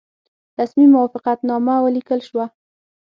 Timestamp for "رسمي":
0.59-0.85